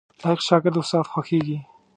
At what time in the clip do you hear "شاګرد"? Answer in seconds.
0.47-0.75